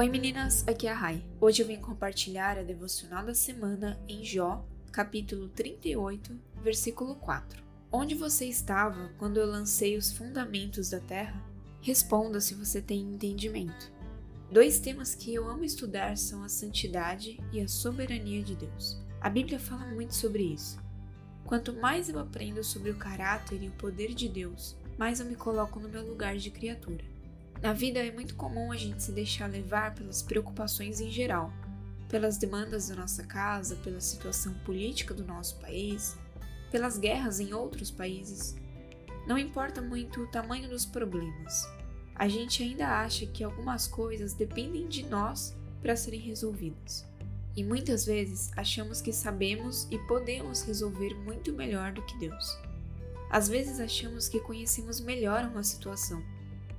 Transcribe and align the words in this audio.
Oi 0.00 0.08
meninas, 0.08 0.66
aqui 0.66 0.86
é 0.86 0.92
a 0.92 0.94
Rai. 0.94 1.22
Hoje 1.38 1.60
eu 1.62 1.66
vim 1.66 1.76
compartilhar 1.76 2.56
a 2.56 2.62
devocional 2.62 3.22
da 3.22 3.34
semana 3.34 4.00
em 4.08 4.24
Jó, 4.24 4.66
capítulo 4.90 5.50
38, 5.50 6.40
versículo 6.62 7.16
4. 7.16 7.62
Onde 7.92 8.14
você 8.14 8.46
estava 8.46 9.10
quando 9.18 9.36
eu 9.36 9.44
lancei 9.44 9.98
os 9.98 10.10
fundamentos 10.10 10.88
da 10.88 11.00
terra? 11.00 11.44
Responda 11.82 12.40
se 12.40 12.54
você 12.54 12.80
tem 12.80 13.02
entendimento. 13.02 13.92
Dois 14.50 14.80
temas 14.80 15.14
que 15.14 15.34
eu 15.34 15.46
amo 15.46 15.64
estudar 15.64 16.16
são 16.16 16.42
a 16.42 16.48
santidade 16.48 17.38
e 17.52 17.60
a 17.60 17.68
soberania 17.68 18.42
de 18.42 18.56
Deus. 18.56 18.98
A 19.20 19.28
Bíblia 19.28 19.60
fala 19.60 19.84
muito 19.84 20.14
sobre 20.14 20.44
isso. 20.44 20.80
Quanto 21.44 21.74
mais 21.74 22.08
eu 22.08 22.18
aprendo 22.18 22.64
sobre 22.64 22.90
o 22.90 22.96
caráter 22.96 23.62
e 23.62 23.68
o 23.68 23.72
poder 23.72 24.14
de 24.14 24.30
Deus, 24.30 24.78
mais 24.96 25.20
eu 25.20 25.26
me 25.26 25.36
coloco 25.36 25.78
no 25.78 25.90
meu 25.90 26.02
lugar 26.08 26.38
de 26.38 26.50
criatura. 26.50 27.04
Na 27.62 27.74
vida 27.74 27.98
é 27.98 28.10
muito 28.10 28.36
comum 28.36 28.72
a 28.72 28.76
gente 28.76 29.02
se 29.02 29.12
deixar 29.12 29.46
levar 29.46 29.94
pelas 29.94 30.22
preocupações 30.22 30.98
em 30.98 31.10
geral, 31.10 31.52
pelas 32.08 32.38
demandas 32.38 32.88
da 32.88 32.96
nossa 32.96 33.22
casa, 33.22 33.76
pela 33.76 34.00
situação 34.00 34.54
política 34.64 35.12
do 35.12 35.26
nosso 35.26 35.60
país, 35.60 36.16
pelas 36.70 36.96
guerras 36.96 37.38
em 37.38 37.52
outros 37.52 37.90
países. 37.90 38.56
Não 39.26 39.36
importa 39.36 39.82
muito 39.82 40.22
o 40.22 40.26
tamanho 40.28 40.70
dos 40.70 40.86
problemas. 40.86 41.68
A 42.14 42.26
gente 42.28 42.62
ainda 42.62 42.88
acha 42.88 43.26
que 43.26 43.44
algumas 43.44 43.86
coisas 43.86 44.32
dependem 44.32 44.88
de 44.88 45.02
nós 45.06 45.54
para 45.82 45.96
serem 45.96 46.20
resolvidas. 46.20 47.06
E 47.54 47.62
muitas 47.62 48.06
vezes 48.06 48.50
achamos 48.56 49.02
que 49.02 49.12
sabemos 49.12 49.86
e 49.90 49.98
podemos 50.06 50.62
resolver 50.62 51.14
muito 51.14 51.52
melhor 51.52 51.92
do 51.92 52.02
que 52.06 52.18
Deus. 52.18 52.58
Às 53.28 53.48
vezes 53.48 53.80
achamos 53.80 54.30
que 54.30 54.40
conhecemos 54.40 54.98
melhor 54.98 55.44
uma 55.44 55.62
situação 55.62 56.24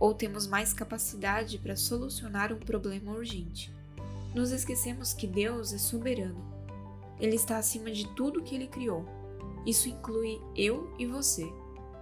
ou 0.00 0.14
temos 0.14 0.46
mais 0.46 0.72
capacidade 0.72 1.58
para 1.58 1.76
solucionar 1.76 2.52
um 2.52 2.58
problema 2.58 3.12
urgente. 3.12 3.72
Nos 4.34 4.50
esquecemos 4.50 5.12
que 5.12 5.26
Deus 5.26 5.74
é 5.74 5.78
soberano. 5.78 6.42
Ele 7.20 7.36
está 7.36 7.58
acima 7.58 7.90
de 7.90 8.08
tudo 8.14 8.42
que 8.42 8.54
ele 8.54 8.66
criou. 8.66 9.04
Isso 9.66 9.90
inclui 9.90 10.40
eu 10.56 10.90
e 10.98 11.04
você. 11.04 11.52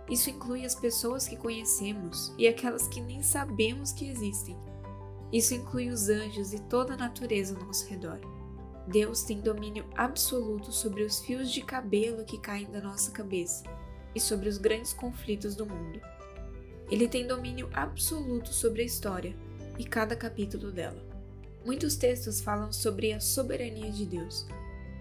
Isso 0.09 0.31
inclui 0.31 0.65
as 0.65 0.77
pessoas 0.77 1.27
que 1.27 1.37
conhecemos 1.37 2.33
e 2.39 2.47
aquelas 2.47 2.87
que 2.87 3.01
nem 3.01 3.21
sabemos 3.21 3.93
que 3.93 4.09
existem. 4.09 4.57
Isso 5.33 5.53
inclui 5.53 5.91
os 5.91 6.09
anjos 6.09 6.53
e 6.53 6.61
toda 6.61 6.95
a 6.95 6.97
natureza 6.97 7.59
ao 7.59 7.67
nosso 7.67 7.87
redor. 7.89 8.21
Deus 8.87 9.23
tem 9.23 9.41
domínio 9.41 9.85
absoluto 9.97 10.73
sobre 10.73 11.03
os 11.03 11.21
fios 11.21 11.51
de 11.51 11.63
cabelo 11.63 12.25
que 12.25 12.39
caem 12.39 12.71
da 12.71 12.81
nossa 12.81 13.11
cabeça 13.11 13.65
e 14.15 14.21
sobre 14.21 14.49
os 14.49 14.57
grandes 14.57 14.95
conflitos 14.95 15.55
do 15.55 15.67
mundo. 15.67 16.01
Ele 16.91 17.07
tem 17.07 17.27
domínio 17.27 17.69
absoluto 17.73 18.53
sobre 18.53 18.83
a 18.83 18.85
história 18.85 19.37
e 19.79 19.85
cada 19.85 20.17
capítulo 20.17 20.73
dela. 20.73 21.07
Muitos 21.65 21.97
textos 21.97 22.41
falam 22.41 22.73
sobre 22.73 23.13
a 23.13 23.21
soberania 23.21 23.91
de 23.91 24.07
Deus, 24.07 24.47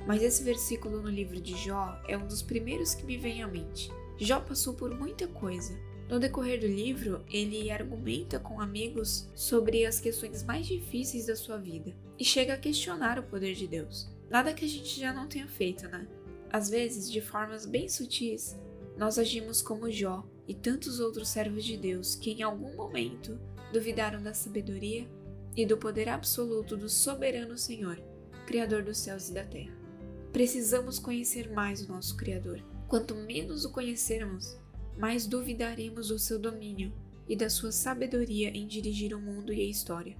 mas 0.06 0.22
esse 0.22 0.44
versículo 0.44 1.02
no 1.02 1.10
livro 1.10 1.40
de 1.40 1.56
Jó 1.56 1.98
é 2.08 2.18
um 2.18 2.28
dos 2.28 2.42
primeiros 2.42 2.94
que 2.94 3.06
me 3.06 3.18
vem 3.18 3.42
à 3.42 3.48
mente. 3.48 3.90
Jó 4.20 4.40
passou 4.40 4.74
por 4.74 4.94
muita 4.94 5.28
coisa. 5.28 5.78
No 6.10 6.20
decorrer 6.20 6.60
do 6.60 6.68
livro, 6.68 7.24
ele 7.30 7.70
argumenta 7.70 8.40
com 8.40 8.62
amigos 8.62 9.30
sobre 9.36 9.86
as 9.86 10.00
questões 10.00 10.44
mais 10.44 10.66
difíceis 10.66 11.26
da 11.26 11.36
sua 11.36 11.58
vida 11.58 11.94
e 12.18 12.24
chega 12.24 12.54
a 12.54 12.58
questionar 12.58 13.20
o 13.20 13.24
poder 13.24 13.54
de 13.54 13.68
Deus. 13.68 14.10
Nada 14.30 14.54
que 14.54 14.66
a 14.66 14.68
gente 14.68 15.00
já 15.00 15.14
não 15.14 15.28
tenha 15.28 15.48
feito, 15.48 15.88
né? 15.88 16.08
Às 16.50 16.70
vezes, 16.70 17.12
de 17.12 17.22
formas 17.22 17.66
bem 17.66 17.90
sutis, 17.90 18.58
nós 18.98 19.20
agimos 19.20 19.62
como 19.62 19.92
Jó 19.92 20.26
e 20.48 20.54
tantos 20.54 21.00
outros 21.00 21.28
servos 21.28 21.64
de 21.66 21.76
Deus 21.76 22.16
que 22.16 22.32
em 22.32 22.42
algum 22.42 22.76
momento 22.76 23.38
duvidaram 23.74 24.22
da 24.22 24.34
sabedoria 24.34 25.08
e 25.56 25.66
do 25.66 25.78
poder 25.78 26.08
absoluto 26.08 26.78
do 26.78 26.88
soberano 26.88 27.58
Senhor, 27.58 28.02
Criador 28.46 28.84
dos 28.84 28.98
céus 28.98 29.30
e 29.30 29.34
da 29.34 29.44
terra. 29.44 29.76
Precisamos 30.32 31.00
conhecer 31.00 31.52
mais 31.52 31.82
o 31.82 31.92
nosso 31.92 32.16
Criador. 32.16 32.64
Quanto 32.88 33.16
menos 33.16 33.66
o 33.66 33.72
conhecermos, 33.72 34.58
mais 34.98 35.28
duvidaremos 35.28 36.08
do 36.08 36.20
seu 36.20 36.40
domínio 36.40 36.94
e 37.28 37.36
da 37.36 37.50
sua 37.50 37.72
sabedoria 37.72 38.50
em 38.50 38.68
dirigir 38.68 39.14
o 39.14 39.20
mundo 39.20 39.52
e 39.52 39.62
a 39.62 39.66
história. 39.66 40.16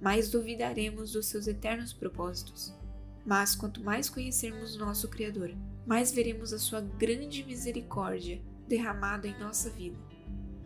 Mais 0.00 0.28
duvidaremos 0.28 1.12
dos 1.12 1.26
seus 1.26 1.46
eternos 1.46 1.92
propósitos. 1.92 2.74
Mas 3.24 3.54
quanto 3.54 3.82
mais 3.82 4.10
conhecermos 4.10 4.76
nosso 4.76 5.08
Criador, 5.08 5.54
mais 5.86 6.12
veremos 6.12 6.52
a 6.52 6.58
sua 6.58 6.80
grande 6.80 7.44
misericórdia 7.44 8.42
derramada 8.72 9.28
em 9.28 9.38
nossa 9.38 9.68
vida. 9.68 9.98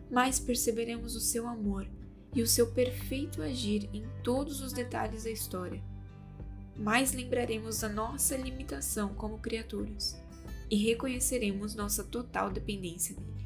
Mais 0.09 0.39
perceberemos 0.39 1.13
o 1.13 1.19
seu 1.19 1.45
amor 1.45 1.85
e 2.33 2.41
o 2.41 2.47
seu 2.47 2.71
perfeito 2.71 3.41
agir 3.41 3.89
em 3.91 4.07
todos 4.23 4.61
os 4.61 4.71
detalhes 4.71 5.25
da 5.25 5.29
história. 5.29 5.83
Mais 6.77 7.11
lembraremos 7.11 7.81
da 7.81 7.89
nossa 7.89 8.37
limitação 8.37 9.13
como 9.13 9.39
criaturas 9.39 10.17
e 10.71 10.77
reconheceremos 10.77 11.75
nossa 11.75 12.01
total 12.01 12.49
dependência 12.49 13.13
dele. 13.13 13.36